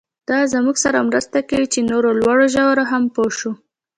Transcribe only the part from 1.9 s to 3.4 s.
نورو لوړو ژورو هم پوه